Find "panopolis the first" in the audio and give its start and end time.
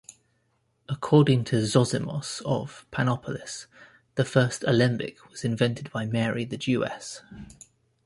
2.91-4.63